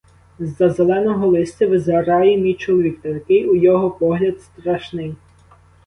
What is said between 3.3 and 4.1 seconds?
у його